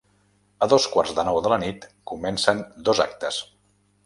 [0.65, 3.41] A dos quarts de nou de la nit comencen dos actes.